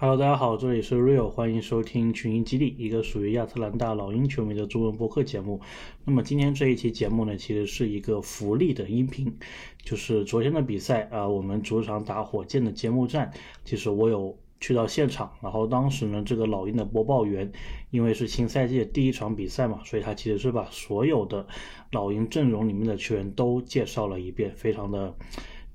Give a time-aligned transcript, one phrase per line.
[0.00, 5.60] Hello，大家好，这里是 Real，欢迎收听群英基地，一个属于亚特兰大老鹰球迷的中文播客节目。
[6.04, 9.36] 那么今天这一期节目呢，其实是一个福利的音频，
[9.82, 13.32] 就是昨天的比赛啊，我们主场打火箭的揭幕战，
[13.64, 17.50] 其实我有去到现场，然后当时呢，这个老鹰的播报员，
[17.90, 21.44] 因为是新赛季的第一场比赛嘛，所以他其实是把所有的
[21.90, 25.12] 老鹰阵容里面的球员都介绍了一遍，非常的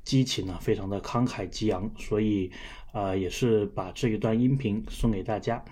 [0.03, 2.51] 激情呢，非常的慷慨激昂，所以。
[2.93, 5.65] 呃，也是把这一段音频送给大家，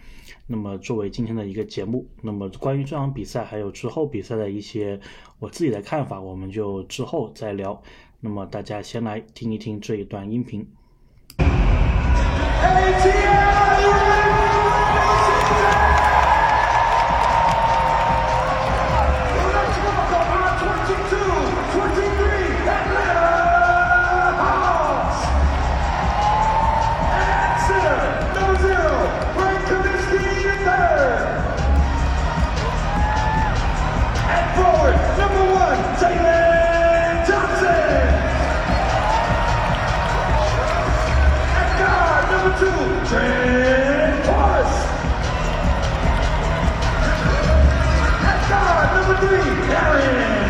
[0.47, 4.99] 那么作为今天的一个节目，那么关于这场比赛还有之后比赛的一些
[5.37, 7.79] 我自己的看法，我们就之后再聊。
[8.21, 10.67] 那么大家先来听一听这一段音频。
[49.21, 50.40] three, Karen.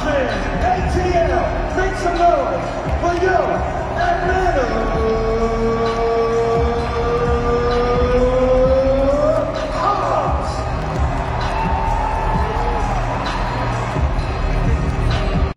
[0.00, 0.28] Austin,
[0.62, 3.79] ATL, make some noise for you.